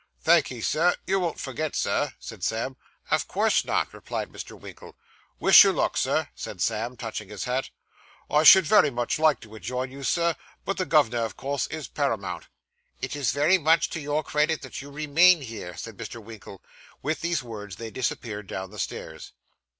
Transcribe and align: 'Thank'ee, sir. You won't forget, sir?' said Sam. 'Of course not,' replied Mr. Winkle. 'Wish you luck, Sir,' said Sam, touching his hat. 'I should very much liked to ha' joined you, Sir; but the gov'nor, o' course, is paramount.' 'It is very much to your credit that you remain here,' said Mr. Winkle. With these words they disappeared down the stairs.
'Thank'ee, 0.23 0.61
sir. 0.61 0.95
You 1.05 1.19
won't 1.19 1.39
forget, 1.39 1.75
sir?' 1.75 2.13
said 2.17 2.43
Sam. 2.43 2.75
'Of 3.11 3.27
course 3.27 3.63
not,' 3.63 3.93
replied 3.93 4.29
Mr. 4.31 4.59
Winkle. 4.59 4.95
'Wish 5.39 5.63
you 5.63 5.71
luck, 5.71 5.95
Sir,' 5.95 6.27
said 6.33 6.59
Sam, 6.59 6.97
touching 6.97 7.29
his 7.29 7.43
hat. 7.43 7.69
'I 8.27 8.41
should 8.41 8.65
very 8.65 8.89
much 8.89 9.19
liked 9.19 9.43
to 9.43 9.53
ha' 9.55 9.59
joined 9.61 9.91
you, 9.91 10.01
Sir; 10.03 10.35
but 10.65 10.77
the 10.77 10.87
gov'nor, 10.87 11.25
o' 11.25 11.29
course, 11.29 11.67
is 11.67 11.87
paramount.' 11.87 12.47
'It 12.99 13.15
is 13.15 13.31
very 13.31 13.59
much 13.59 13.91
to 13.91 13.99
your 13.99 14.23
credit 14.23 14.63
that 14.63 14.81
you 14.81 14.89
remain 14.89 15.41
here,' 15.41 15.77
said 15.77 15.97
Mr. 15.97 16.19
Winkle. 16.19 16.63
With 17.03 17.21
these 17.21 17.43
words 17.43 17.75
they 17.75 17.91
disappeared 17.91 18.47
down 18.47 18.71
the 18.71 18.79
stairs. 18.79 19.33